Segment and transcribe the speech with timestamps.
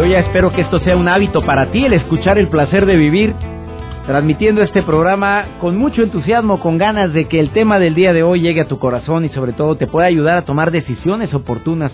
[0.00, 2.96] Yo ya espero que esto sea un hábito para ti, el escuchar el placer de
[2.96, 3.34] vivir,
[4.06, 8.22] transmitiendo este programa con mucho entusiasmo, con ganas de que el tema del día de
[8.22, 11.92] hoy llegue a tu corazón y sobre todo te pueda ayudar a tomar decisiones oportunas.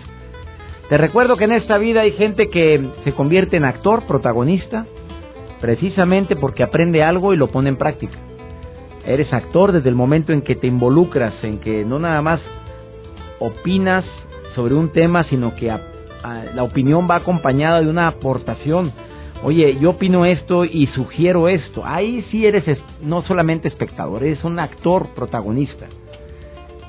[0.89, 4.87] Te recuerdo que en esta vida hay gente que se convierte en actor, protagonista,
[5.61, 8.19] precisamente porque aprende algo y lo pone en práctica.
[9.05, 12.41] Eres actor desde el momento en que te involucras, en que no nada más
[13.41, 14.05] opinas
[14.55, 15.73] sobre un tema, sino que
[16.55, 18.93] la opinión va acompañada de una aportación.
[19.43, 21.83] Oye, yo opino esto y sugiero esto.
[21.85, 22.65] Ahí sí eres
[23.03, 25.87] no solamente espectador, eres un actor protagonista.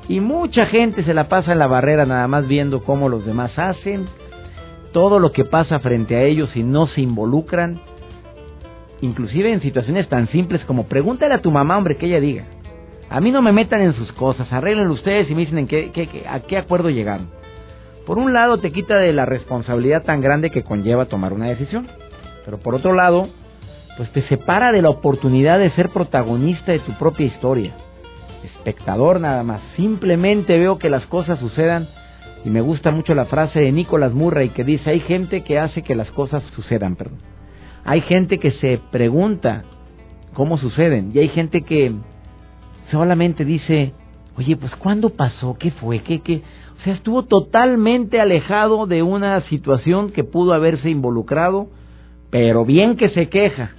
[0.10, 3.58] Y mucha gente se la pasa en la barrera nada más viendo cómo los demás
[3.60, 4.08] hacen,
[4.94, 7.80] todo lo que pasa frente a ellos y no se involucran.
[9.02, 12.46] Inclusive en situaciones tan simples como pregúntale a tu mamá, hombre, que ella diga.
[13.10, 16.26] A mí no me metan en sus cosas, arreglen ustedes y me dicen en qué,
[16.28, 17.30] a qué acuerdo llegaron.
[18.08, 21.88] Por un lado te quita de la responsabilidad tan grande que conlleva tomar una decisión,
[22.46, 23.28] pero por otro lado,
[23.98, 27.74] pues te separa de la oportunidad de ser protagonista de tu propia historia.
[28.46, 31.90] Espectador nada más, simplemente veo que las cosas sucedan
[32.46, 35.82] y me gusta mucho la frase de Nicholas Murray que dice, hay gente que hace
[35.82, 37.20] que las cosas sucedan, perdón.
[37.84, 39.66] Hay gente que se pregunta
[40.34, 41.94] cómo suceden y hay gente que
[42.90, 43.92] solamente dice,
[44.38, 45.58] oye, pues ¿cuándo pasó?
[45.60, 46.00] ¿Qué fue?
[46.00, 46.42] ¿Qué, qué?
[46.80, 51.67] O sea, estuvo totalmente alejado de una situación que pudo haberse involucrado,
[52.30, 53.71] pero bien que se queja.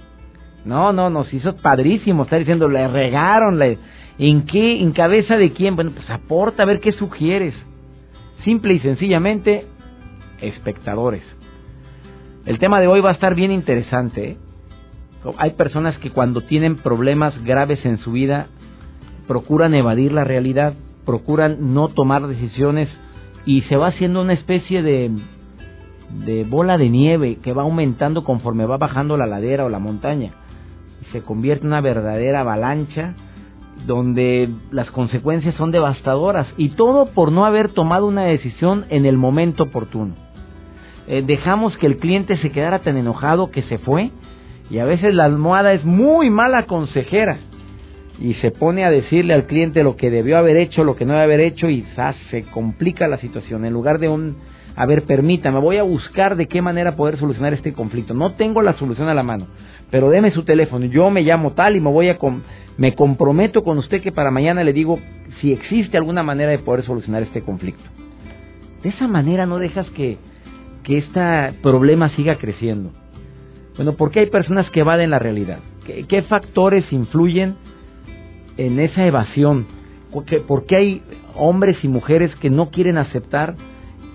[0.65, 3.77] No, no, nos hizo padrísimo estar diciendo, le regaron, le,
[4.17, 5.75] ¿en qué, en cabeza de quién?
[5.75, 7.53] Bueno, pues aporta a ver qué sugieres.
[8.43, 9.65] Simple y sencillamente,
[10.41, 11.23] espectadores.
[12.45, 14.31] El tema de hoy va a estar bien interesante.
[14.31, 14.37] ¿eh?
[15.37, 18.47] Hay personas que cuando tienen problemas graves en su vida
[19.27, 20.73] procuran evadir la realidad
[21.09, 22.87] procuran no tomar decisiones
[23.43, 25.09] y se va haciendo una especie de,
[26.23, 30.33] de bola de nieve que va aumentando conforme va bajando la ladera o la montaña.
[31.11, 33.15] Se convierte en una verdadera avalancha
[33.87, 39.17] donde las consecuencias son devastadoras y todo por no haber tomado una decisión en el
[39.17, 40.13] momento oportuno.
[41.07, 44.11] Eh, dejamos que el cliente se quedara tan enojado que se fue
[44.69, 47.39] y a veces la almohada es muy mala consejera
[48.21, 51.13] y se pone a decirle al cliente lo que debió haber hecho, lo que no
[51.13, 51.85] debe haber hecho y
[52.29, 53.63] se complica la situación.
[53.63, 54.35] En lugar de un,
[54.75, 58.13] a ver, permítame, voy a buscar de qué manera poder solucionar este conflicto.
[58.13, 59.47] No tengo la solución a la mano,
[59.89, 60.85] pero deme su teléfono.
[60.85, 62.17] Yo me llamo tal y me voy a,
[62.77, 64.99] me comprometo con usted que para mañana le digo
[65.39, 67.89] si existe alguna manera de poder solucionar este conflicto.
[68.83, 70.17] De esa manera no dejas que,
[70.83, 72.91] que este problema siga creciendo.
[73.77, 75.59] Bueno, ¿por qué hay personas que evaden la realidad?
[76.07, 77.55] qué factores influyen?
[78.59, 79.65] En esa evasión?
[80.47, 81.01] ¿Por qué hay
[81.35, 83.55] hombres y mujeres que no quieren aceptar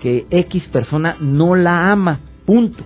[0.01, 2.19] que X persona no la ama?
[2.45, 2.83] Punto.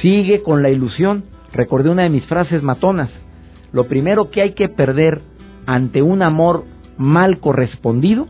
[0.00, 1.24] Sigue con la ilusión.
[1.52, 3.10] Recordé una de mis frases matonas.
[3.72, 5.20] Lo primero que hay que perder
[5.66, 6.64] ante un amor
[6.96, 8.26] mal correspondido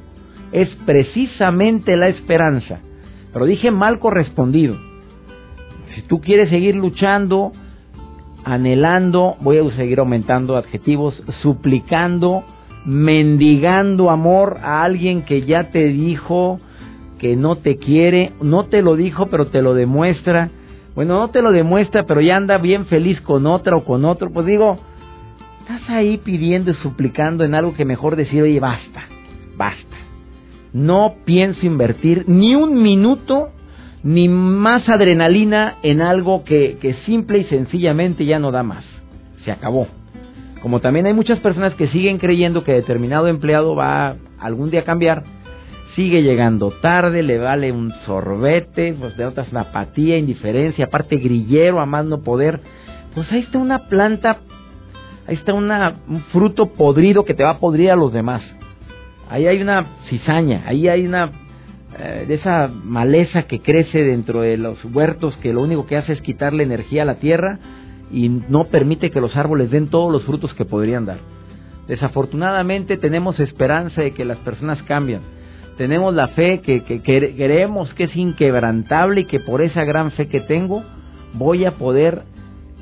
[0.50, 2.80] es precisamente la esperanza.
[3.32, 4.76] Pero dije mal correspondido.
[5.94, 7.52] Si tú quieres seguir luchando,
[8.46, 12.44] anhelando, voy a seguir aumentando adjetivos, suplicando,
[12.84, 16.60] mendigando amor a alguien que ya te dijo
[17.18, 20.50] que no te quiere, no te lo dijo pero te lo demuestra,
[20.94, 24.30] bueno, no te lo demuestra pero ya anda bien feliz con otra o con otro,
[24.32, 24.78] pues digo,
[25.62, 29.06] estás ahí pidiendo y suplicando en algo que mejor decir, oye, basta,
[29.56, 29.96] basta.
[30.72, 33.48] No pienso invertir ni un minuto
[34.06, 38.84] ni más adrenalina en algo que, que simple y sencillamente ya no da más.
[39.44, 39.88] Se acabó.
[40.62, 44.84] Como también hay muchas personas que siguen creyendo que determinado empleado va algún día a
[44.84, 45.24] cambiar,
[45.96, 51.80] sigue llegando tarde, le vale un sorbete, pues de otras una apatía, indiferencia, aparte grillero,
[51.80, 52.60] a más no poder.
[53.12, 54.38] Pues ahí está una planta,
[55.26, 58.42] ahí está una, un fruto podrido que te va a podrir a los demás.
[59.28, 61.32] Ahí hay una cizaña, ahí hay una
[61.98, 66.20] de esa maleza que crece dentro de los huertos que lo único que hace es
[66.20, 67.58] quitarle energía a la tierra
[68.10, 71.18] y no permite que los árboles den todos los frutos que podrían dar.
[71.88, 75.22] Desafortunadamente tenemos esperanza de que las personas cambian,
[75.76, 80.28] tenemos la fe que, que, queremos que es inquebrantable y que por esa gran fe
[80.28, 80.82] que tengo
[81.34, 82.22] voy a poder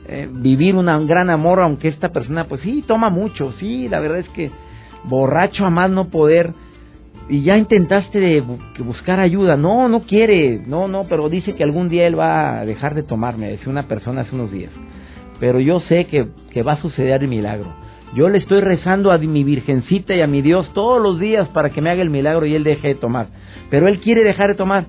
[0.07, 4.19] eh, vivir un gran amor aunque esta persona pues sí toma mucho sí la verdad
[4.19, 4.51] es que
[5.05, 6.53] borracho a más no poder
[7.29, 8.43] y ya intentaste de
[8.81, 12.67] buscar ayuda no no quiere no no pero dice que algún día él va a
[12.67, 14.73] dejar de tomar me decía una persona hace unos días
[15.41, 17.85] pero yo sé que, va a suceder el milagro
[18.15, 21.71] yo le estoy rezando a mi Virgencita y a mi Dios todos los días para
[21.71, 23.27] que me haga el milagro y él deje de tomar.
[23.71, 24.87] Pero él quiere dejar de tomar.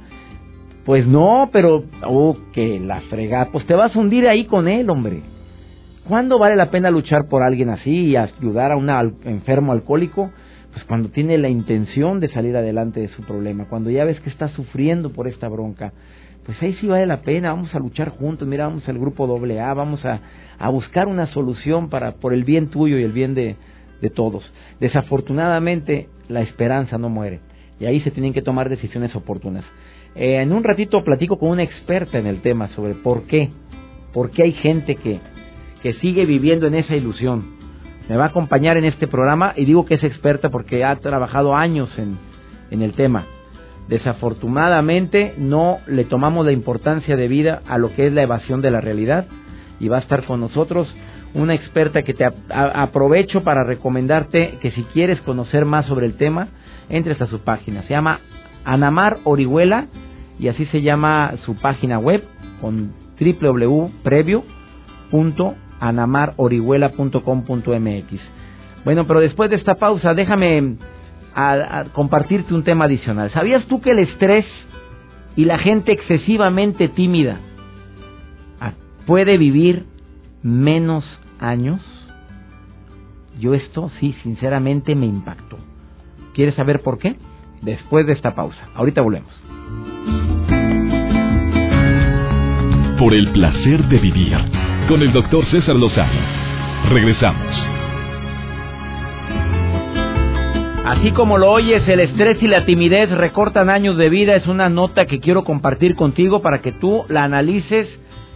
[0.86, 3.50] Pues no, pero, oh, que la fregada.
[3.52, 5.24] Pues te vas a hundir ahí con él, hombre.
[6.08, 8.88] ¿Cuándo vale la pena luchar por alguien así y ayudar a un
[9.24, 10.30] enfermo alcohólico?
[10.76, 14.30] Pues cuando tiene la intención de salir adelante de su problema, cuando ya ves que
[14.30, 15.94] está sufriendo por esta bronca,
[16.46, 19.74] pues ahí sí vale la pena, vamos a luchar juntos, mira, vamos al grupo AA,
[19.74, 20.20] vamos a,
[20.60, 23.56] a buscar una solución para por el bien tuyo y el bien de,
[24.02, 24.52] de todos.
[24.82, 27.40] Desafortunadamente, la esperanza no muere
[27.80, 29.64] y ahí se tienen que tomar decisiones oportunas.
[30.14, 33.50] Eh, en un ratito platico con una experta en el tema sobre por qué,
[34.12, 35.22] por qué hay gente que,
[35.82, 37.55] que sigue viviendo en esa ilusión.
[38.10, 41.56] Me va a acompañar en este programa y digo que es experta porque ha trabajado
[41.56, 42.18] años en,
[42.72, 43.26] en el tema.
[43.88, 48.72] Desafortunadamente no le tomamos la importancia de vida a lo que es la evasión de
[48.72, 49.26] la realidad
[49.80, 50.94] y va a estar con nosotros
[51.34, 56.48] una experta que te aprovecho para recomendarte que si quieres conocer más sobre el tema,
[56.90, 57.84] entres a su página.
[57.84, 58.22] Se llama
[58.64, 59.88] Anamar Orihuela
[60.40, 62.24] y así se llama su página web
[62.62, 62.94] con
[65.86, 68.22] www.anamarorihuela.com.mx.
[68.84, 70.78] Bueno, pero después de esta pausa, déjame
[71.94, 73.30] compartirte un tema adicional.
[73.32, 74.46] ¿Sabías tú que el estrés
[75.36, 77.40] y la gente excesivamente tímida
[78.62, 78.72] ah,
[79.06, 79.86] puede vivir
[80.42, 81.04] menos
[81.40, 81.82] años?
[83.40, 85.58] Yo esto sí, sinceramente me impactó.
[86.34, 87.18] ¿Quieres saber por qué?
[87.62, 88.70] Después de esta pausa.
[88.76, 89.34] Ahorita volvemos.
[92.98, 94.34] Por el placer de vivir
[94.88, 96.12] con el doctor César Lozano.
[96.90, 97.66] Regresamos.
[100.86, 104.36] Así como lo oyes, el estrés y la timidez recortan años de vida.
[104.36, 107.88] Es una nota que quiero compartir contigo para que tú la analices,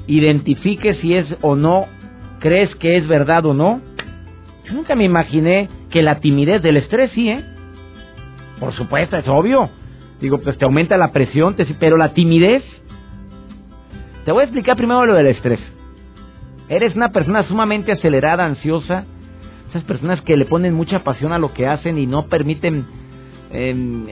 [0.07, 1.86] identifiques si es o no,
[2.40, 3.81] crees que es verdad o no.
[4.66, 7.46] Yo nunca me imaginé que la timidez del estrés sí, ¿eh?
[8.60, 9.69] Por supuesto, es obvio.
[10.19, 12.63] Digo, pues te aumenta la presión, pero la timidez.
[14.25, 15.60] Te voy a explicar primero lo del estrés.
[16.69, 19.06] Eres una persona sumamente acelerada, ansiosa,
[19.69, 22.86] esas personas que le ponen mucha pasión a lo que hacen y no permiten
[23.51, 24.06] em,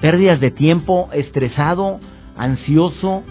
[0.00, 2.00] pérdidas de tiempo, estresado,
[2.36, 3.22] ansioso,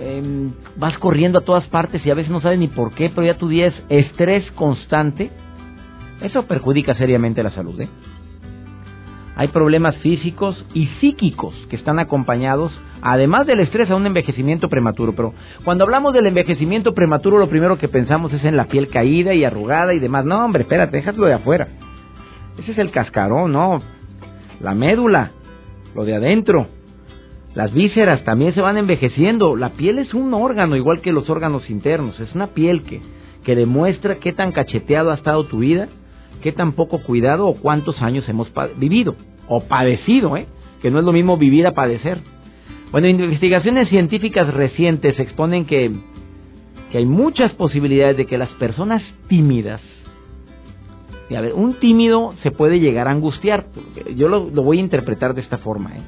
[0.00, 3.26] em, vas corriendo a todas partes y a veces no sabes ni por qué, pero
[3.26, 5.30] ya tu día es estrés constante,
[6.20, 7.80] eso perjudica seriamente la salud.
[7.80, 7.88] ¿eh?
[9.36, 12.72] Hay problemas físicos y psíquicos que están acompañados
[13.02, 15.12] además del estrés a un envejecimiento prematuro.
[15.14, 19.34] Pero cuando hablamos del envejecimiento prematuro, lo primero que pensamos es en la piel caída
[19.34, 20.24] y arrugada y demás.
[20.24, 21.68] No, hombre, espérate, déjalo de afuera.
[22.58, 23.82] Ese es el cascarón, no.
[24.60, 25.32] La médula,
[25.94, 26.68] lo de adentro.
[27.54, 29.54] Las vísceras también se van envejeciendo.
[29.54, 32.18] La piel es un órgano, igual que los órganos internos.
[32.20, 33.02] Es una piel que,
[33.44, 35.88] que demuestra qué tan cacheteado ha estado tu vida,
[36.42, 39.16] qué tan poco cuidado o cuántos años hemos vivido.
[39.48, 40.46] O padecido, ¿eh?
[40.82, 42.20] Que no es lo mismo vivir a padecer.
[42.92, 45.90] Bueno, investigaciones científicas recientes exponen que,
[46.90, 49.80] que hay muchas posibilidades de que las personas tímidas,
[51.28, 53.66] y a ver, un tímido se puede llegar a angustiar,
[54.14, 56.02] yo lo, voy a interpretar de esta forma, ¿eh?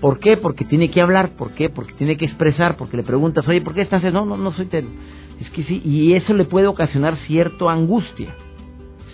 [0.00, 0.36] ¿Por qué?
[0.36, 1.70] Porque tiene que hablar, ¿por qué?
[1.70, 4.02] Porque tiene que expresar, porque le preguntas, oye, ¿por qué estás?
[4.12, 4.92] No, no, no soy tímido.
[5.40, 8.34] Es que sí, y eso le puede ocasionar cierta angustia,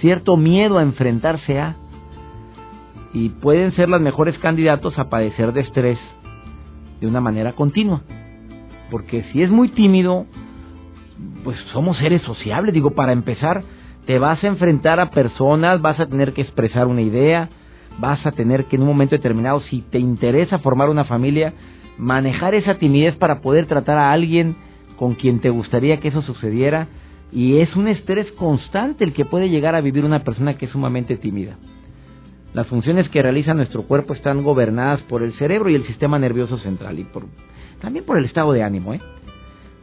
[0.00, 1.76] cierto miedo a enfrentarse a,
[3.12, 5.99] y pueden ser los mejores candidatos a padecer de estrés
[7.00, 8.02] de una manera continua.
[8.90, 10.26] Porque si es muy tímido,
[11.45, 12.75] pues somos seres sociables.
[12.75, 13.62] Digo, para empezar,
[14.07, 17.49] te vas a enfrentar a personas, vas a tener que expresar una idea,
[17.99, 21.54] vas a tener que en un momento determinado, si te interesa formar una familia,
[21.99, 24.57] manejar esa timidez para poder tratar a alguien
[24.97, 26.88] con quien te gustaría que eso sucediera.
[27.33, 30.73] Y es un estrés constante el que puede llegar a vivir una persona que es
[30.73, 31.57] sumamente tímida.
[32.53, 36.59] Las funciones que realiza nuestro cuerpo están gobernadas por el cerebro y el sistema nervioso
[36.59, 37.27] central y por,
[37.81, 38.93] también por el estado de ánimo.
[38.95, 39.01] ¿eh?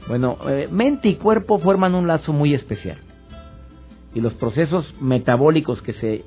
[0.10, 3.00] Bueno, eh, mente y cuerpo forman un lazo muy especial.
[4.14, 6.26] Y los procesos metabólicos que se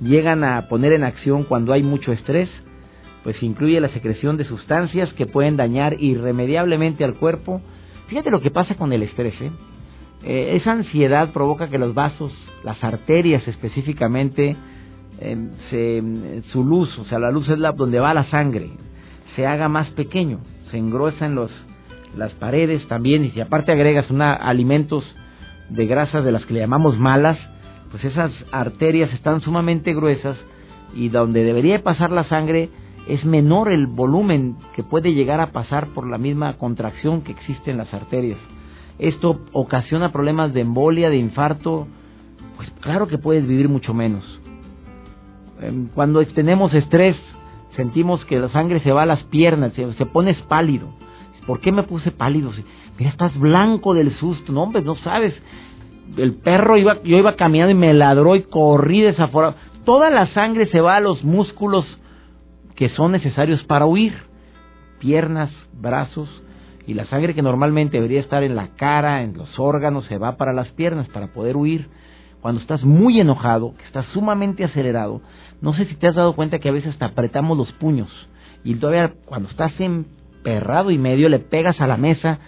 [0.00, 2.48] llegan a poner en acción cuando hay mucho estrés,
[3.22, 7.60] pues incluye la secreción de sustancias que pueden dañar irremediablemente al cuerpo.
[8.08, 9.34] Fíjate lo que pasa con el estrés.
[9.42, 9.50] ¿eh?
[10.24, 14.56] Eh, esa ansiedad provoca que los vasos, las arterias específicamente,
[15.20, 18.70] em, se, su luz, o sea, la luz es la donde va la sangre,
[19.36, 20.40] se haga más pequeño,
[20.70, 21.50] se engrosa en los,
[22.16, 25.04] las paredes también y si aparte agregas una, alimentos
[25.68, 27.38] de grasas de las que le llamamos malas,
[27.90, 30.36] pues esas arterias están sumamente gruesas
[30.94, 32.70] y donde debería pasar la sangre
[33.08, 37.70] es menor el volumen que puede llegar a pasar por la misma contracción que existe
[37.70, 38.38] en las arterias.
[38.98, 41.86] Esto ocasiona problemas de embolia, de infarto,
[42.56, 44.24] pues claro que puedes vivir mucho menos.
[45.60, 47.16] Em, cuando tenemos estrés,
[47.76, 50.88] sentimos que la sangre se va a las piernas, se, se pones pálido.
[51.46, 52.52] ¿Por qué me puse pálido?
[52.98, 55.34] Mira, estás blanco del susto, no hombre, no sabes.
[56.16, 59.56] El perro iba, yo iba caminando y me ladró y corrí desaforado.
[59.84, 61.84] Toda la sangre se va a los músculos
[62.76, 64.14] que son necesarios para huir,
[64.98, 66.28] piernas, brazos,
[66.86, 70.36] y la sangre que normalmente debería estar en la cara, en los órganos, se va
[70.36, 71.88] para las piernas para poder huir.
[72.40, 75.22] Cuando estás muy enojado, que estás sumamente acelerado,
[75.62, 78.10] no sé si te has dado cuenta que a veces hasta apretamos los puños
[78.64, 82.38] y todavía cuando estás emperrado y medio le pegas a la mesa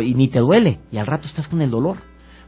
[0.00, 1.98] y ni te duele y al rato estás con el dolor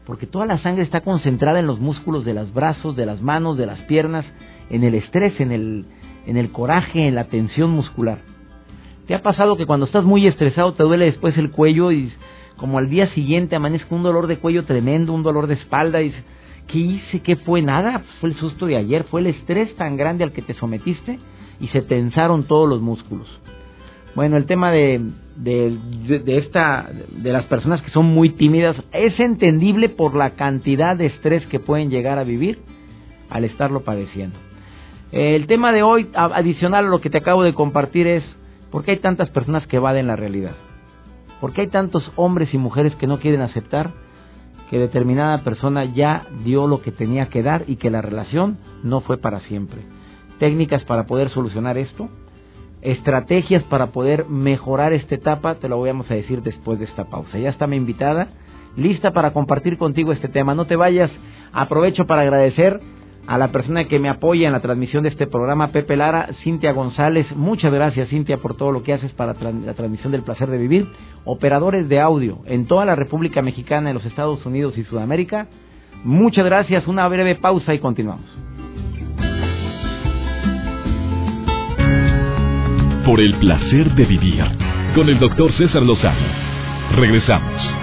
[0.06, 3.58] porque toda la sangre está concentrada en los músculos de los brazos, de las manos,
[3.58, 4.25] de las piernas,
[4.70, 5.85] en el estrés, en el
[6.25, 8.18] en el coraje, en la tensión muscular.
[9.09, 12.12] ¿Te ha pasado que cuando estás muy estresado te duele después el cuello y
[12.59, 16.12] como al día siguiente amanezco un dolor de cuello tremendo, un dolor de espalda y
[16.67, 17.21] ¿qué hice?
[17.21, 17.62] ¿Qué fue?
[17.62, 20.53] Nada, pues fue el susto de ayer, fue el estrés tan grande al que te
[20.53, 21.19] sometiste
[21.59, 23.27] y se tensaron todos los músculos.
[24.15, 25.00] Bueno, el tema de,
[25.37, 25.79] de,
[26.23, 31.07] de, esta, de las personas que son muy tímidas es entendible por la cantidad de
[31.07, 32.59] estrés que pueden llegar a vivir
[33.31, 34.38] al estarlo padeciendo.
[35.12, 38.38] El tema de hoy, adicional a lo que te acabo de compartir, es
[38.70, 40.54] ¿por qué hay tantas personas que evaden la realidad?
[41.40, 43.92] ¿Por qué hay tantos hombres y mujeres que no quieren aceptar
[44.70, 49.00] que determinada persona ya dio lo que tenía que dar y que la relación no
[49.00, 49.82] fue para siempre?
[50.38, 52.08] Técnicas para poder solucionar esto,
[52.82, 57.38] estrategias para poder mejorar esta etapa, te lo vamos a decir después de esta pausa.
[57.38, 58.28] Ya está mi invitada,
[58.76, 60.54] lista para compartir contigo este tema.
[60.54, 61.10] No te vayas,
[61.52, 62.80] aprovecho para agradecer
[63.28, 66.73] a la persona que me apoya en la transmisión de este programa, Pepe Lara, Cintia
[66.73, 67.26] González.
[67.37, 70.88] Muchas gracias, Cintia, por todo lo que haces para la transmisión del placer de vivir.
[71.26, 75.47] Operadores de audio en toda la República Mexicana, en los Estados Unidos y Sudamérica.
[76.04, 76.88] Muchas gracias.
[76.88, 78.35] Una breve pausa y continuamos.
[83.04, 84.42] Por el placer de vivir
[84.94, 86.97] con el doctor César Lozano.
[86.97, 87.77] Regresamos.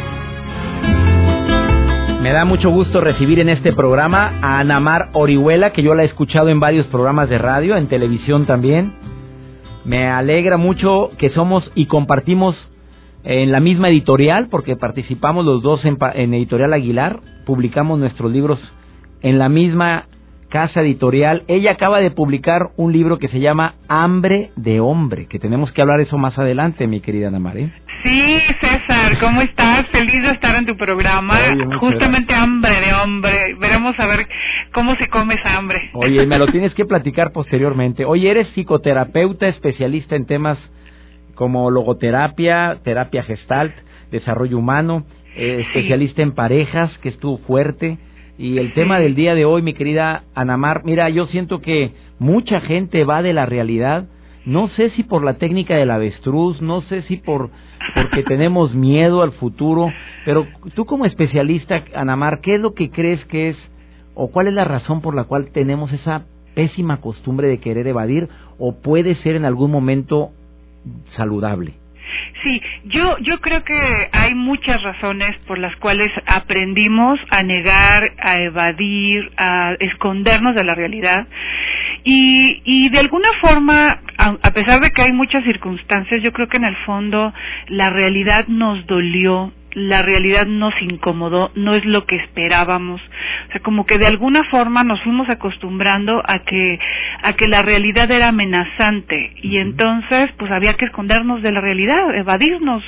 [2.25, 6.08] Me da mucho gusto recibir en este programa a Anamar Orihuela, que yo la he
[6.08, 8.94] escuchado en varios programas de radio, en televisión también.
[9.84, 12.55] Me alegra mucho que somos y compartimos
[13.24, 18.58] en la misma editorial, porque participamos los dos en, en Editorial Aguilar, publicamos nuestros libros
[19.22, 20.05] en la misma
[20.50, 21.44] casa editorial.
[21.48, 25.82] Ella acaba de publicar un libro que se llama Hambre de Hombre, que tenemos que
[25.84, 27.72] hablar eso más adelante, mi querida Ana María.
[28.05, 29.88] Sí, César, ¿cómo estás?
[29.88, 31.39] Feliz de estar en tu programa.
[31.79, 33.55] Justamente hambre de hombre.
[33.55, 34.27] Veremos a ver
[34.71, 35.89] cómo se come esa hambre.
[35.93, 38.05] Oye, me lo tienes que platicar posteriormente.
[38.05, 40.59] Oye, eres psicoterapeuta especialista en temas
[41.33, 43.74] como logoterapia, terapia gestalt,
[44.12, 47.97] desarrollo humano, eh, especialista en parejas, que estuvo fuerte.
[48.38, 52.62] Y el tema del día de hoy, mi querida Anamar, mira, yo siento que mucha
[52.62, 54.05] gente va de la realidad,
[54.45, 57.50] no sé si por la técnica del avestruz, no sé si por
[57.93, 59.91] porque tenemos miedo al futuro,
[60.25, 63.57] pero tú como especialista, Anamar, ¿qué es lo que crees que es
[64.13, 66.25] o cuál es la razón por la cual tenemos esa
[66.55, 70.31] pésima costumbre de querer evadir o puede ser en algún momento
[71.15, 71.73] saludable?
[72.43, 78.39] Sí, yo, yo creo que hay muchas razones por las cuales aprendimos a negar, a
[78.39, 81.27] evadir, a escondernos de la realidad.
[82.07, 86.47] Y, y de alguna forma, a, a pesar de que hay muchas circunstancias, yo creo
[86.47, 87.33] que en el fondo
[87.67, 93.01] la realidad nos dolió, la realidad nos incomodó, no es lo que esperábamos.
[93.01, 96.79] O sea, como que de alguna forma nos fuimos acostumbrando a que
[97.24, 102.15] a que la realidad era amenazante y entonces pues había que escondernos de la realidad,
[102.15, 102.83] evadirnos.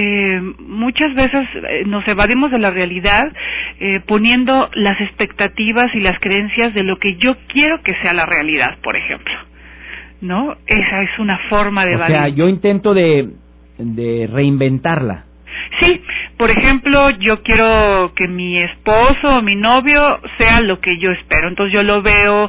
[0.00, 3.32] Eh, muchas veces eh, nos evadimos de la realidad
[3.80, 8.24] eh, poniendo las expectativas y las creencias de lo que yo quiero que sea la
[8.24, 9.34] realidad, por ejemplo.
[10.20, 10.56] ¿No?
[10.68, 12.14] Esa es una forma de evadir.
[12.14, 13.28] O sea, yo intento de,
[13.78, 15.24] de reinventarla.
[15.80, 16.00] Sí,
[16.36, 21.48] por ejemplo, yo quiero que mi esposo o mi novio sea lo que yo espero.
[21.48, 22.48] Entonces yo lo veo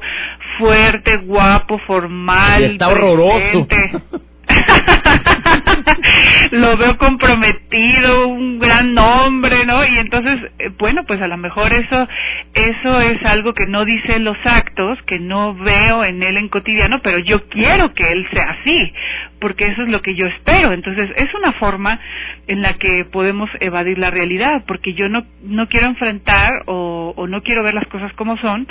[0.60, 2.63] fuerte, guapo, formal.
[2.63, 3.68] está horroroso.
[6.51, 9.86] lo veo comprometido, un gran hombre, ¿no?
[9.86, 12.08] Y entonces, eh, bueno, pues a lo mejor eso,
[12.53, 17.01] eso es algo que no dice los actos, que no veo en él en cotidiano,
[17.01, 18.94] pero yo quiero que él sea así,
[19.39, 20.72] porque eso es lo que yo espero.
[20.72, 22.00] Entonces, es una forma
[22.48, 27.27] en la que podemos evadir la realidad, porque yo no, no quiero enfrentar o, o
[27.27, 28.67] no quiero ver las cosas como son,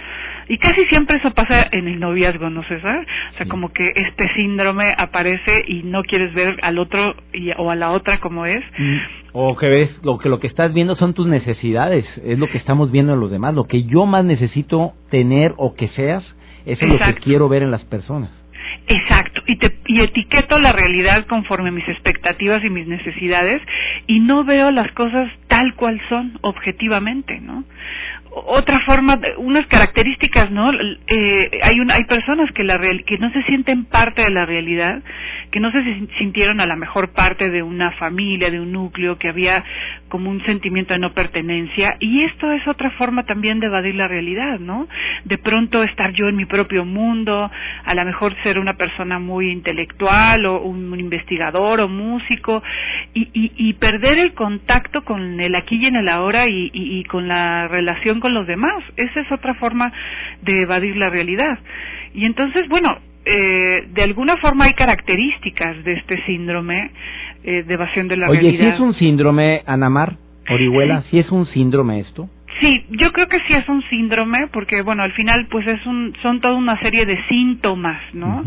[0.48, 3.06] y casi siempre eso pasa en el noviazgo, ¿no, César?
[3.34, 7.70] O sea, como que este síndrome aparece y no quieres ver al otro y, o
[7.70, 8.64] a la otra como es.
[8.78, 8.96] Mm,
[9.32, 12.58] o que ves, lo que lo que estás viendo son tus necesidades, es lo que
[12.58, 16.24] estamos viendo en los demás, lo que yo más necesito tener o que seas,
[16.64, 18.30] eso es lo que quiero ver en las personas.
[18.86, 23.60] Exacto, y, te, y etiqueto la realidad conforme a mis expectativas y mis necesidades
[24.06, 27.64] y no veo las cosas tal cual son objetivamente, ¿no?
[28.30, 30.72] Otra forma, unas características, ¿no?
[30.72, 35.02] Eh, hay hay personas que la que no se sienten parte de la realidad,
[35.50, 35.82] que no se
[36.18, 39.64] sintieron a la mejor parte de una familia, de un núcleo, que había
[40.08, 44.08] como un sentimiento de no pertenencia y esto es otra forma también de evadir la
[44.08, 44.88] realidad, ¿no?
[45.24, 47.50] De pronto estar yo en mi propio mundo,
[47.84, 52.62] a lo mejor ser una persona muy intelectual o un, investigador o músico
[53.14, 57.28] y, y, perder el contacto con el aquí y en el ahora y, y con
[57.28, 58.82] la relación con los demás.
[58.96, 59.92] Esa es otra forma
[60.42, 61.58] de evadir la realidad.
[62.14, 66.90] Y entonces, bueno, eh, de alguna forma hay características de este síndrome
[67.44, 68.48] eh, de evasión de la realidad.
[68.48, 70.16] Oye, ¿si es un síndrome, Anamar
[70.48, 71.02] Orihuela?
[71.10, 72.28] ¿Si es un síndrome esto?
[72.60, 76.14] Sí, yo creo que sí es un síndrome, porque bueno, al final pues es un,
[76.22, 78.44] son toda una serie de síntomas, ¿no?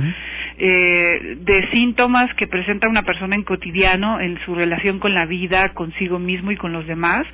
[0.63, 5.69] Eh, de síntomas que presenta una persona en cotidiano en su relación con la vida,
[5.69, 7.25] consigo mismo y con los demás,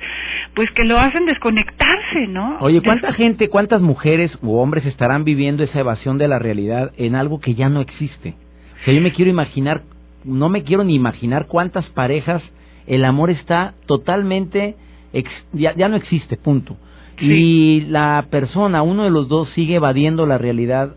[0.54, 2.56] pues que lo hacen desconectarse, ¿no?
[2.60, 7.16] Oye, ¿cuánta gente, cuántas mujeres u hombres estarán viviendo esa evasión de la realidad en
[7.16, 8.34] algo que ya no existe?
[8.80, 9.82] O sea, yo me quiero imaginar,
[10.24, 12.42] no me quiero ni imaginar cuántas parejas
[12.86, 14.74] el amor está totalmente,
[15.52, 16.78] ya, ya no existe, punto.
[17.20, 20.94] Y la persona, uno de los dos, sigue evadiendo la realidad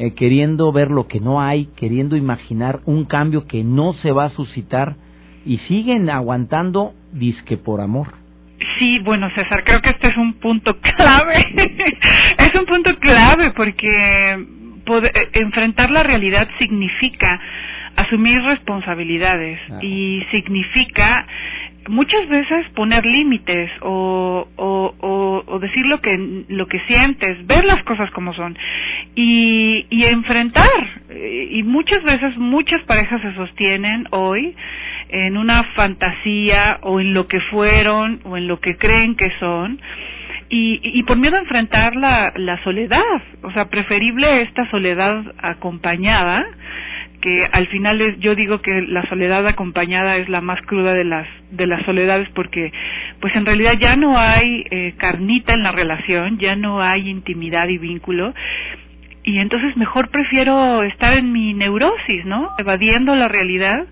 [0.00, 4.26] eh, queriendo ver lo que no hay, queriendo imaginar un cambio que no se va
[4.26, 4.94] a suscitar
[5.44, 8.06] y siguen aguantando disque por amor.
[8.78, 11.44] Sí, bueno, César, creo que este es un punto clave.
[12.38, 17.40] es un punto clave porque eh, enfrentar la realidad significa
[17.96, 21.26] asumir responsabilidades y significa
[21.88, 27.82] muchas veces poner límites o, o, o, decir lo que lo que sientes ver las
[27.84, 28.56] cosas como son
[29.20, 30.70] y, y enfrentar.
[31.50, 34.54] Y muchas veces muchas parejas se sostienen hoy
[35.08, 39.80] en una fantasía o en lo que fueron o en lo que creen que son.
[40.50, 43.02] Y, y por miedo a enfrentar la, la soledad.
[43.42, 46.46] O sea preferible esta soledad acompañada
[47.20, 51.02] que al final es, yo digo que la soledad acompañada es la más cruda de
[51.02, 52.72] las de las soledades porque
[53.20, 57.66] pues en realidad ya no hay eh, carnita en la relación ya no hay intimidad
[57.70, 58.34] y vínculo
[59.28, 63.84] y entonces mejor prefiero estar en mi neurosis no evadiendo la realidad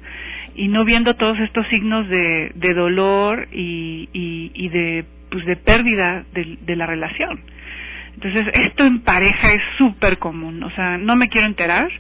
[0.55, 5.57] y no viendo todos estos signos de, de dolor y, y, y de pues de
[5.57, 7.39] pérdida de, de la relación
[8.15, 11.91] entonces esto en pareja es súper común o sea no me quiero enterar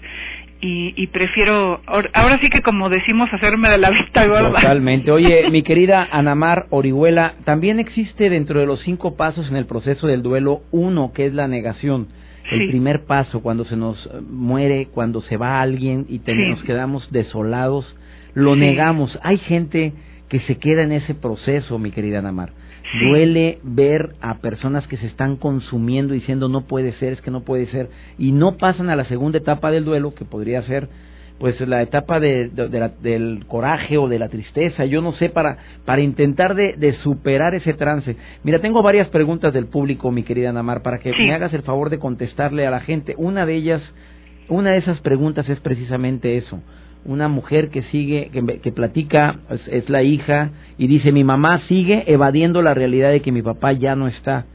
[0.68, 4.61] y, prefiero, ahora sí que como decimos, hacerme de la vista gorda.
[4.61, 5.12] Totalmente.
[5.12, 10.09] Oye, mi querida Anamar Orihuela, también existe dentro de los cinco pasos en el proceso
[10.09, 12.09] del duelo uno, que es la negación.
[12.50, 17.96] El primer paso, cuando se nos muere, cuando se va alguien y nos quedamos desolados,
[18.35, 19.18] lo negamos.
[19.22, 19.92] Hay gente
[20.28, 22.52] que se queda en ese proceso, mi querida Anamar.
[23.00, 27.42] Duele ver a personas que se están consumiendo diciendo no puede ser, es que no
[27.42, 30.88] puede ser, y no pasan a la segunda etapa del duelo, que podría ser
[31.38, 32.49] pues la etapa de,
[33.03, 37.75] del coraje o de la tristeza, yo no sé, para, para intentar de, superar ese
[37.75, 38.16] trance.
[38.42, 41.90] Mira, tengo varias preguntas del público, mi querida Namar, para que me hagas el favor
[41.90, 43.14] de contestarle a la gente.
[43.18, 43.83] Una de ellas,
[44.49, 46.61] una de esas preguntas es precisamente eso
[47.07, 49.37] una mujer que sigue, que, que platica,
[49.70, 53.72] es, la hija, y dice, mi mamá sigue evadiendo la realidad de que mi papá
[53.72, 54.46] ya no está.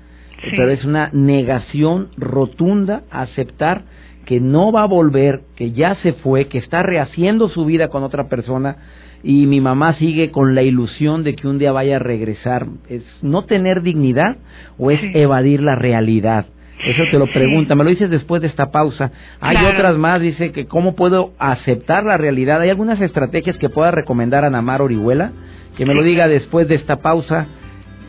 [0.58, 3.84] Pero es una negación rotunda a aceptar
[4.26, 8.04] que no va a volver, que ya se fue, que está rehaciendo su vida con
[8.04, 8.78] otra persona
[9.24, 12.68] y mi mamá sigue con la ilusión de que un día vaya a regresar.
[12.90, 14.38] ¿Es no tener dignidad
[14.78, 16.48] o es evadir la realidad?
[16.84, 19.12] Eso te lo pregunta, me lo dices después de esta pausa.
[19.40, 22.60] Hay otras más, dice que cómo puedo aceptar la realidad.
[22.60, 25.32] ¿Hay algunas estrategias que pueda recomendar a Namar Orihuela?
[25.78, 27.46] Que me lo diga después de esta pausa.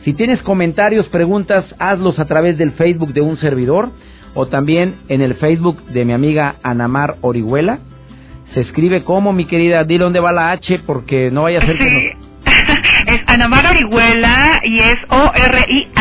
[0.04, 3.90] Si tienes comentarios, preguntas, hazlos a través del Facebook de un servidor
[4.34, 7.80] o también en el Facebook de mi amiga Anamar Orihuela.
[8.54, 11.76] Se escribe como, mi querida, dile dónde va la H porque no vaya a ser
[11.78, 12.16] que
[13.06, 15.94] es Anamar Orihuela y es O-R-I-H-U-E-L-A.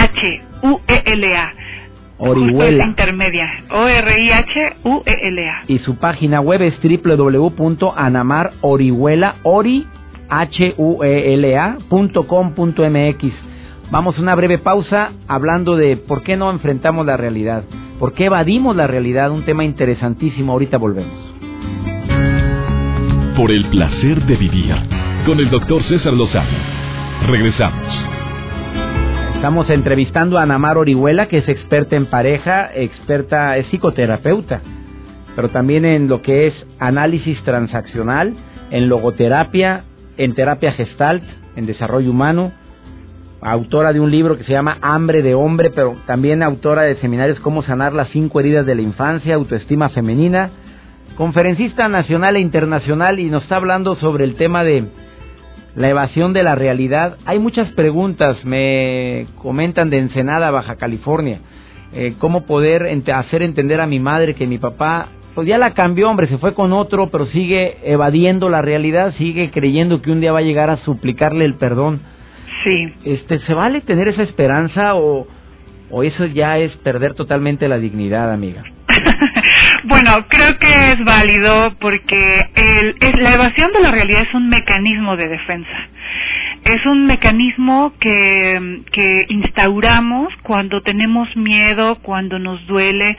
[2.17, 2.86] Orihuela.
[2.86, 3.50] intermedia.
[3.72, 5.63] O-R-I-H-U-E-L-A.
[5.67, 9.88] Y su página web es www.anamarorihuela, ori,
[10.30, 11.76] e
[12.89, 13.34] .mx.
[13.91, 17.65] Vamos a una breve pausa hablando de por qué no enfrentamos la realidad,
[17.99, 20.54] por qué evadimos la realidad, un tema interesantísimo.
[20.54, 21.34] Ahorita volvemos.
[23.36, 24.73] Por el placer de vivir
[25.25, 26.58] con el doctor César Lozano.
[27.27, 28.06] Regresamos.
[29.36, 34.62] Estamos entrevistando a Anamar Orihuela, que es experta en pareja, experta, es psicoterapeuta,
[35.36, 38.36] pero también en lo que es análisis transaccional,
[38.69, 39.84] en logoterapia,
[40.15, 41.23] en terapia gestalt,
[41.58, 42.54] en desarrollo humano,
[43.41, 47.39] autora de un libro que se llama Hambre de Hombre, pero también autora de seminarios
[47.39, 50.51] Cómo sanar las cinco heridas de la infancia, autoestima femenina,
[51.17, 54.86] conferencista nacional e internacional y nos está hablando sobre el tema de
[55.75, 57.17] la evasión de la realidad.
[57.25, 61.39] Hay muchas preguntas, me comentan de Ensenada, Baja California.
[61.93, 66.10] Eh, ¿Cómo poder hacer entender a mi madre que mi papá, pues ya la cambió,
[66.10, 70.32] hombre, se fue con otro, pero sigue evadiendo la realidad, sigue creyendo que un día
[70.32, 72.01] va a llegar a suplicarle el perdón?
[72.63, 72.93] Sí.
[73.06, 75.28] Este, ¿Se vale tener esa esperanza o,
[75.89, 78.63] o eso ya es perder totalmente la dignidad, amiga?
[79.84, 85.17] Bueno, creo que es válido porque el, la evasión de la realidad es un mecanismo
[85.17, 85.89] de defensa.
[86.63, 93.17] Es un mecanismo que, que instauramos cuando tenemos miedo, cuando nos duele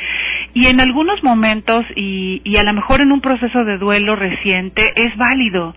[0.55, 4.92] y en algunos momentos y, y a lo mejor en un proceso de duelo reciente
[4.94, 5.74] es válido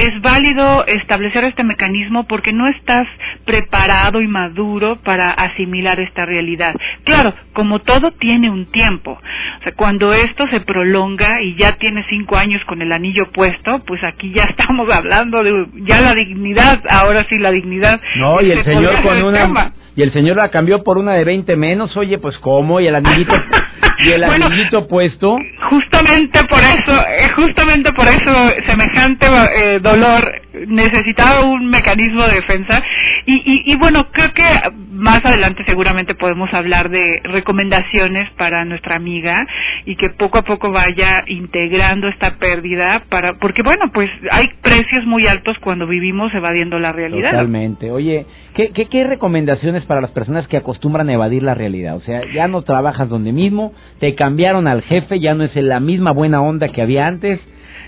[0.00, 3.06] es válido establecer este mecanismo porque no estás
[3.44, 6.74] preparado y maduro para asimilar esta realidad.
[7.04, 9.12] Claro, como todo tiene un tiempo.
[9.12, 13.84] O sea, cuando esto se prolonga y ya tienes cinco años con el anillo puesto,
[13.86, 18.00] pues aquí ya estamos hablando de ya la dignidad, ahora sí la dignidad.
[18.16, 21.56] No, y el señor con una y el señor la cambió por una de 20
[21.56, 23.34] menos, oye, pues cómo y el anillito
[24.06, 25.38] y el anillito puesto.
[25.68, 32.82] Justamente por eso, eh, justamente por eso semejante eh, dolor necesitaba un mecanismo de defensa
[33.26, 34.44] y, y, y, bueno, creo que
[34.92, 39.46] más adelante seguramente podemos hablar de recomendaciones para nuestra amiga
[39.84, 45.04] y que poco a poco vaya integrando esta pérdida para porque bueno, pues hay precios
[45.06, 47.30] muy altos cuando vivimos evadiendo la realidad.
[47.30, 47.90] Totalmente.
[47.90, 51.96] Oye, ¿qué, qué, qué recomendaciones para las personas que acostumbran a evadir la realidad?
[51.96, 55.80] O sea, ya no trabajas donde mismo, te cambiaron al jefe, ya no es la
[55.80, 57.40] misma buena onda que había antes,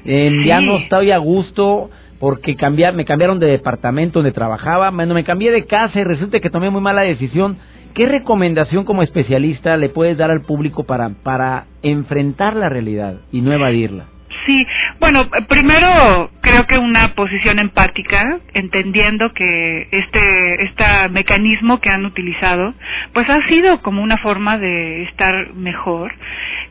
[0.04, 2.56] eh, ya no estoy a gusto porque
[2.94, 6.70] me cambiaron de departamento donde trabajaba, bueno, me cambié de casa y resulta que tomé
[6.70, 7.58] muy mala decisión.
[7.94, 13.40] ¿Qué recomendación como especialista le puedes dar al público para, para enfrentar la realidad y
[13.40, 14.06] no evadirla?
[14.46, 14.66] Sí,
[14.98, 22.74] bueno, primero creo que una posición empática, entendiendo que este este mecanismo que han utilizado,
[23.12, 26.12] pues ha sido como una forma de estar mejor,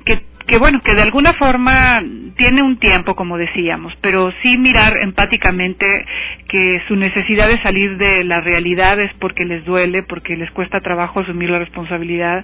[0.05, 0.21] que
[0.52, 2.04] que bueno, que de alguna forma
[2.36, 6.06] tiene un tiempo, como decíamos, pero sí mirar empáticamente
[6.50, 10.82] que su necesidad de salir de la realidad es porque les duele, porque les cuesta
[10.82, 12.44] trabajo asumir la responsabilidad,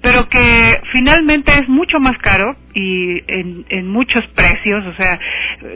[0.00, 5.18] pero que finalmente es mucho más caro y en, en muchos precios, o sea,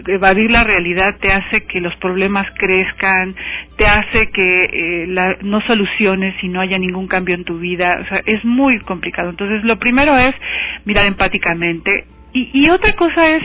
[0.07, 3.35] evadir la realidad te hace que los problemas crezcan,
[3.77, 8.01] te hace que eh, la, no soluciones y no haya ningún cambio en tu vida,
[8.03, 9.31] o sea, es muy complicado.
[9.31, 10.35] Entonces, lo primero es
[10.85, 13.45] mirar empáticamente y, y otra cosa es,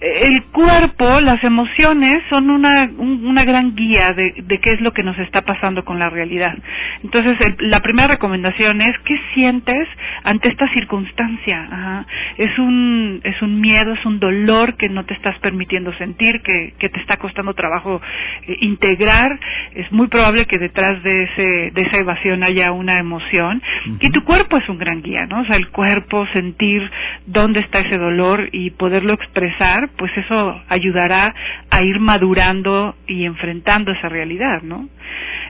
[0.00, 5.02] el cuerpo, las emociones son una, una gran guía de, de, qué es lo que
[5.02, 6.56] nos está pasando con la realidad.
[7.04, 9.86] Entonces, la primera recomendación es, ¿qué sientes
[10.24, 12.06] ante esta circunstancia?
[12.38, 16.72] Es, un, es un miedo, es un dolor que no te estás permitiendo sentir, que,
[16.78, 18.00] que te está costando trabajo
[18.46, 19.38] eh, integrar.
[19.74, 23.62] Es muy probable que detrás de, ese, de esa evasión haya una emoción.
[24.00, 25.42] Y tu cuerpo es un gran guía, ¿no?
[25.42, 26.90] O sea, el cuerpo, sentir
[27.26, 31.34] dónde está ese dolor y poderlo expresar, pues eso ayudará
[31.70, 34.88] a ir madurando y enfrentando esa realidad, ¿no?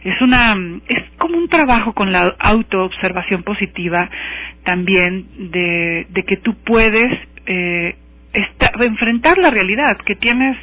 [0.05, 0.57] Es una
[0.89, 4.09] es como un trabajo con la autoobservación positiva
[4.65, 7.13] también de, de que tú puedes
[7.47, 7.97] eh,
[8.33, 10.57] enfrentar la realidad, que tienes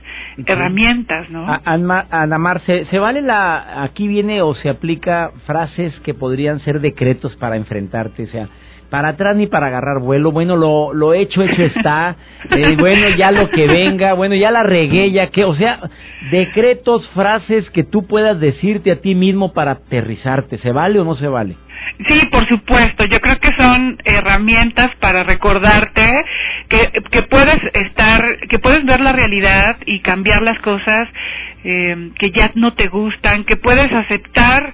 [0.45, 1.45] herramientas, ¿no?
[1.65, 6.79] Ana Mar, ¿se, ¿se, vale la, aquí viene o se aplica frases que podrían ser
[6.79, 8.23] decretos para enfrentarte?
[8.23, 8.47] O sea,
[8.89, 10.31] para atrás ni para agarrar vuelo.
[10.31, 12.15] Bueno, lo, lo hecho, hecho está.
[12.49, 14.13] Eh, bueno, ya lo que venga.
[14.13, 15.43] Bueno, ya la regué, ya que.
[15.43, 15.79] O sea,
[16.31, 20.57] decretos, frases que tú puedas decirte a ti mismo para aterrizarte.
[20.59, 21.57] ¿Se vale o no se vale?
[22.07, 23.03] Sí, por supuesto.
[23.05, 26.25] Yo creo que son herramientas para recordarte
[26.69, 31.09] que, que puedes estar, que puedes ver la realidad y cambiar las cosas
[31.63, 34.73] eh, que ya no te gustan, que puedes aceptar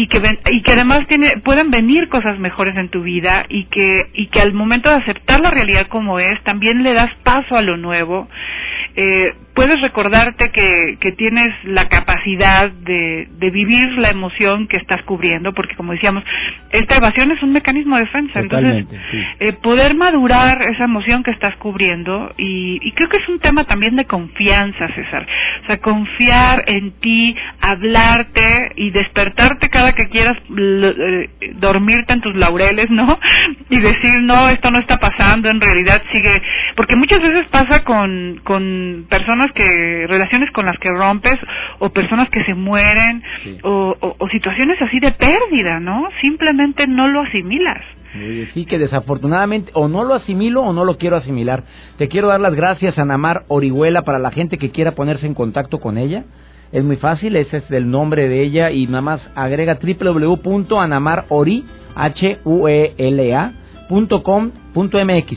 [0.00, 4.08] y que y que además tiene, pueden venir cosas mejores en tu vida y que
[4.14, 7.60] y que al momento de aceptar la realidad como es también le das paso a
[7.60, 8.26] lo nuevo.
[8.96, 15.02] Eh, puedes recordarte que, que tienes la capacidad de, de, vivir la emoción que estás
[15.02, 16.24] cubriendo, porque como decíamos,
[16.70, 18.40] esta evasión es un mecanismo de defensa.
[18.40, 18.86] Entonces,
[19.38, 23.64] eh, poder madurar esa emoción que estás cubriendo, y, y, creo que es un tema
[23.64, 25.26] también de confianza, César.
[25.64, 32.34] O sea, confiar en ti, hablarte y despertarte cada que quieras eh, dormirte en tus
[32.34, 33.18] laureles, ¿no?
[33.68, 36.40] Y decir, no, esto no está pasando, en realidad sigue.
[36.76, 41.38] Porque muchas veces pasa con, con personas que, relaciones con las que rompes,
[41.78, 43.22] o personas que se mueren,
[43.62, 46.08] o, o, situaciones así de pérdida, ¿no?
[46.20, 47.82] Simplemente no lo asimilas.
[48.54, 51.62] Sí, que desafortunadamente o no lo asimilo o no lo quiero asimilar.
[51.96, 55.34] Te quiero dar las gracias a Namar Orihuela para la gente que quiera ponerse en
[55.34, 56.24] contacto con ella.
[56.72, 62.38] Es muy fácil, ese es el nombre de ella y nada más agrega www.anamarori, h
[62.44, 62.94] u e.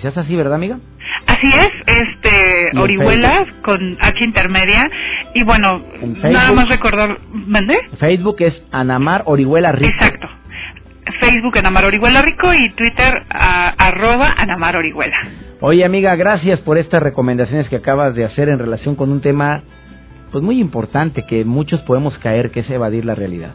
[0.04, 0.80] ¿Es así, verdad, amiga?
[1.44, 1.72] Así es,
[2.08, 4.90] este Orihuela con H intermedia
[5.34, 5.82] y bueno,
[6.22, 7.78] nada más recordar, ¿mande?
[8.00, 9.92] Facebook es Anamar Orihuela Rico.
[9.92, 10.28] Exacto.
[11.20, 15.18] Facebook Anamar Orihuela Rico y Twitter arroba Anamar Orihuela.
[15.60, 19.64] Oye amiga, gracias por estas recomendaciones que acabas de hacer en relación con un tema
[20.32, 23.52] pues muy importante que muchos podemos caer, que es evadir la realidad.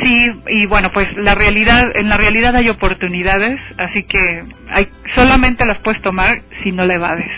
[0.00, 5.64] Sí, y bueno, pues la realidad, en la realidad hay oportunidades, así que hay, solamente
[5.64, 7.30] las puedes tomar si no la evades.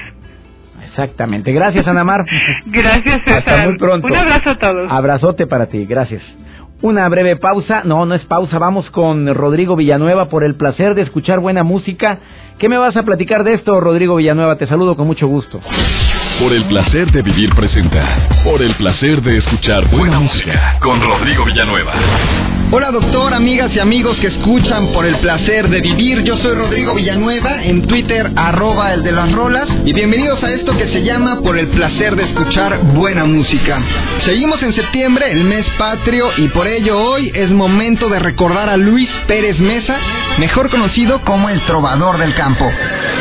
[0.88, 1.52] Exactamente.
[1.52, 2.24] Gracias, Ana Mar.
[2.66, 3.38] Gracias, César.
[3.38, 4.06] Hasta muy pronto.
[4.06, 4.90] Un abrazo a todos.
[4.90, 5.86] Abrazote para ti.
[5.86, 6.22] Gracias.
[6.80, 7.82] Una breve pausa.
[7.84, 8.58] No, no es pausa.
[8.58, 12.20] Vamos con Rodrigo Villanueva por el placer de escuchar buena música.
[12.58, 14.56] ¿Qué me vas a platicar de esto, Rodrigo Villanueva?
[14.58, 15.60] Te saludo con mucho gusto.
[16.40, 18.28] Por el placer de vivir presenta.
[18.44, 21.94] Por el placer de escuchar buena música con Rodrigo Villanueva.
[22.70, 26.22] Hola doctor, amigas y amigos que escuchan por el placer de vivir.
[26.22, 30.76] Yo soy Rodrigo Villanueva, en Twitter arroba el de las rolas y bienvenidos a esto
[30.76, 33.82] que se llama por el placer de escuchar buena música.
[34.24, 38.76] Seguimos en septiembre, el mes patrio y por ello hoy es momento de recordar a
[38.76, 39.98] Luis Pérez Mesa,
[40.38, 42.70] mejor conocido como el trovador del campo.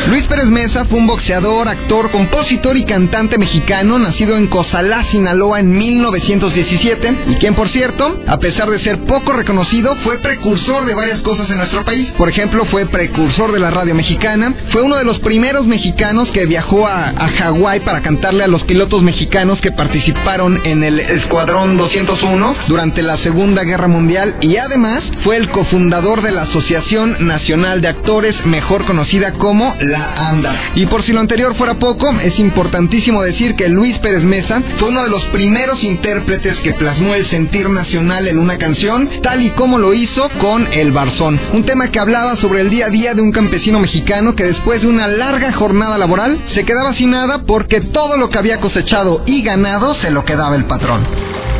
[0.08, 5.60] Luis Pérez Mesa fue un boxeador, actor, compositor y cantante mexicano nacido en Cozalá, Sinaloa
[5.60, 10.94] en 1917 y quien por cierto, a pesar de ser poco reconocido, fue precursor de
[10.94, 12.08] varias cosas en nuestro país.
[12.16, 16.46] Por ejemplo, fue precursor de la radio mexicana, fue uno de los primeros mexicanos que
[16.46, 21.76] viajó a, a Hawái para cantarle a los pilotos mexicanos que participaron en el Escuadrón
[21.76, 27.82] 201 durante la Segunda Guerra Mundial y además fue el cofundador de la Asociación Nacional
[27.82, 30.72] de Actores, mejor conocida como la ANDA.
[30.74, 34.88] Y por si lo anterior fuera poco, es importantísimo decir que Luis Pérez Mesa fue
[34.88, 39.50] uno de los primeros intérpretes que plasmó el sentir nacional en una canción, tal y
[39.50, 43.14] como lo hizo con El Barzón, un tema que hablaba sobre el día a día
[43.14, 47.42] de un campesino mexicano que después de una larga jornada laboral se quedaba sin nada
[47.46, 51.06] porque todo lo que había cosechado y ganado se lo quedaba el patrón.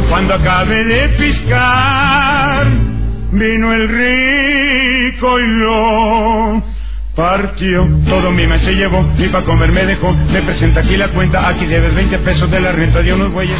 [0.08, 2.66] Cuando acabe de piscar,
[3.32, 6.77] vino el rico y lo
[7.18, 7.84] partió.
[8.08, 10.14] Todo mi mes se llevó, ni para comer me dejó.
[10.32, 13.58] Me presenta aquí la cuenta, aquí debes 20 pesos de la renta de unos bueyes.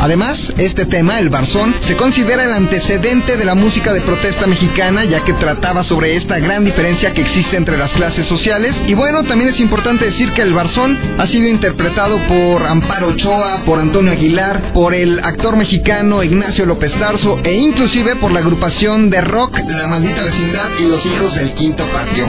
[0.00, 5.04] Además, este tema, el barzón, se considera el antecedente de la música de protesta mexicana,
[5.04, 8.74] ya que trataba sobre esta gran diferencia que existe entre las clases sociales.
[8.88, 13.62] Y bueno, también es importante decir que el barzón ha sido interpretado por Amparo Ochoa,
[13.64, 19.08] por Antonio Aguilar, por el actor mexicano Ignacio López Tarso e inclusive por la agrupación
[19.08, 22.26] de rock La Maldita Vecindad y los Hijos del Quinto Patio.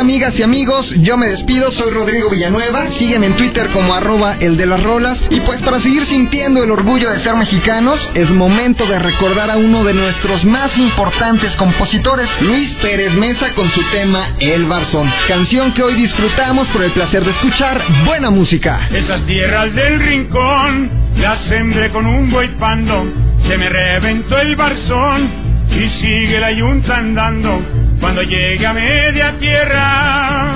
[0.00, 4.56] Amigas y amigos, yo me despido, soy Rodrigo Villanueva, sígueme en Twitter como arroba el
[4.56, 8.86] de las rolas y pues para seguir sintiendo el orgullo de ser mexicanos, es momento
[8.86, 14.36] de recordar a uno de nuestros más importantes compositores, Luis Pérez Mesa con su tema
[14.40, 18.88] El Barzón, canción que hoy disfrutamos por el placer de escuchar buena música.
[18.94, 23.04] Esas tierras del rincón las sembré con un pando,
[23.46, 25.30] se me reventó el barzón
[25.70, 30.54] y sigue la yunta andando cuando llegue a media tierra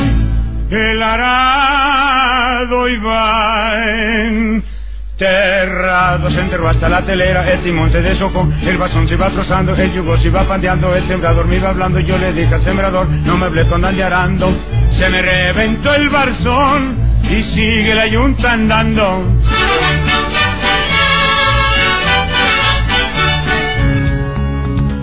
[0.71, 4.65] el arado iba en
[5.17, 9.73] Terrado se enterró hasta la telera, el timón se deshojó, el basón se iba trozando,
[9.77, 13.09] el yugo se iba pandeando, el sembrador me iba hablando, yo le dije al sembrador,
[13.09, 14.53] no me hablé con arando,
[14.99, 19.23] se me reventó el barzón y sigue la yunta andando.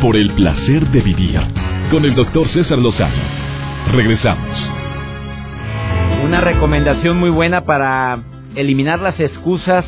[0.02, 1.40] Por el placer de vivir
[1.92, 3.22] con el doctor César Lozano.
[3.92, 4.70] Regresamos.
[6.24, 8.24] Una recomendación muy buena para
[8.56, 9.84] eliminar las excusas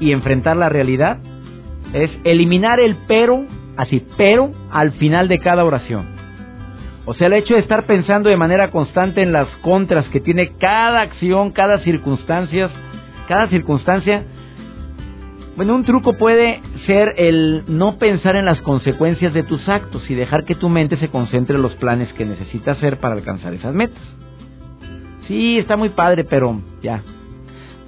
[0.00, 1.18] y enfrentar la realidad
[1.92, 3.44] es eliminar el pero,
[3.76, 6.08] así, pero al final de cada oración.
[7.04, 10.54] O sea, el hecho de estar pensando de manera constante en las contras que tiene
[10.58, 12.68] cada acción, cada circunstancia,
[13.28, 14.24] cada circunstancia.
[15.56, 20.14] Bueno, un truco puede ser el no pensar en las consecuencias de tus actos y
[20.14, 23.72] dejar que tu mente se concentre en los planes que necesita hacer para alcanzar esas
[23.72, 24.02] metas.
[25.28, 27.02] Sí, está muy padre, pero ya,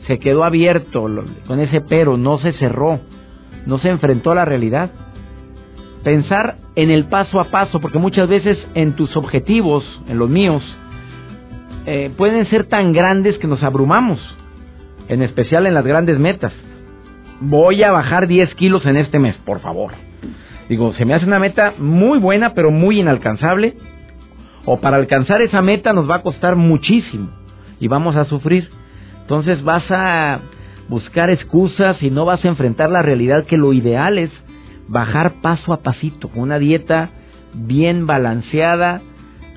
[0.06, 1.08] se quedó abierto
[1.48, 3.00] con ese pero, no se cerró,
[3.66, 4.92] no se enfrentó a la realidad.
[6.04, 10.62] Pensar en el paso a paso, porque muchas veces en tus objetivos, en los míos,
[11.84, 14.20] eh, pueden ser tan grandes que nos abrumamos,
[15.08, 16.52] en especial en las grandes metas.
[17.40, 19.92] Voy a bajar 10 kilos en este mes, por favor.
[20.68, 23.76] Digo, se me hace una meta muy buena, pero muy inalcanzable.
[24.64, 27.30] O para alcanzar esa meta nos va a costar muchísimo
[27.78, 28.68] y vamos a sufrir.
[29.20, 30.40] Entonces vas a
[30.88, 34.30] buscar excusas y no vas a enfrentar la realidad que lo ideal es
[34.88, 37.10] bajar paso a pasito, con una dieta
[37.54, 39.02] bien balanceada.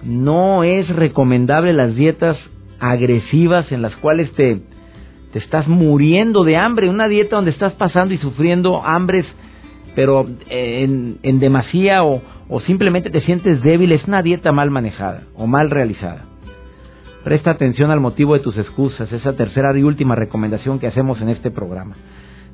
[0.04, 2.38] No es recomendable las dietas
[2.80, 4.62] agresivas en las cuales te,
[5.32, 9.26] te estás muriendo de hambre, una dieta donde estás pasando y sufriendo hambres,
[9.96, 15.24] pero en, en demasía o, o simplemente te sientes débil, es una dieta mal manejada
[15.36, 16.26] o mal realizada.
[17.24, 21.30] Presta atención al motivo de tus excusas, esa tercera y última recomendación que hacemos en
[21.30, 21.96] este programa.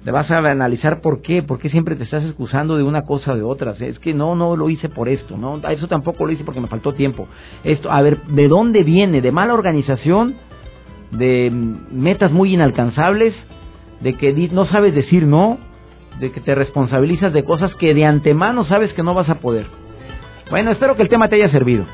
[0.03, 3.33] Te vas a analizar por qué, por qué siempre te estás excusando de una cosa
[3.33, 3.73] o de otra.
[3.79, 6.67] Es que no, no lo hice por esto, no, eso tampoco lo hice porque me
[6.67, 7.27] faltó tiempo.
[7.63, 9.21] Esto, a ver, ¿de dónde viene?
[9.21, 10.35] ¿De mala organización?
[11.17, 13.33] ¿De metas muy inalcanzables?
[14.01, 15.57] ¿De que no sabes decir no?
[16.19, 19.67] ¿De que te responsabilizas de cosas que de antemano sabes que no vas a poder?
[20.49, 21.85] Bueno, espero que el tema te haya servido.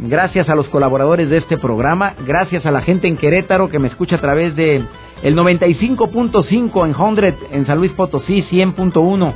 [0.00, 3.88] Gracias a los colaboradores de este programa, gracias a la gente en Querétaro que me
[3.88, 4.84] escucha a través de
[5.22, 9.34] el 95.5 en Hundred en San Luis Potosí, 100.1.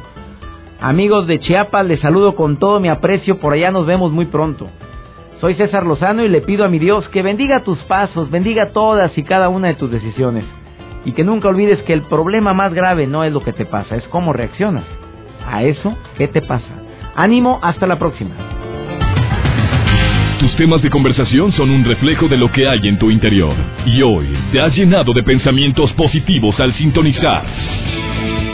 [0.81, 4.69] Amigos de Chiapas, les saludo con todo mi aprecio, por allá nos vemos muy pronto.
[5.41, 9.17] Soy César Lozano y le pido a mi Dios que bendiga tus pasos, bendiga todas
[9.17, 10.45] y cada una de tus decisiones.
[11.05, 13.95] Y que nunca olvides que el problema más grave no es lo que te pasa,
[13.95, 14.85] es cómo reaccionas
[15.47, 16.67] a eso que te pasa.
[17.15, 18.31] Ánimo, hasta la próxima.
[20.41, 23.55] Tus temas de conversación son un reflejo de lo que hay en tu interior.
[23.87, 27.45] Y hoy te has llenado de pensamientos positivos al sintonizar.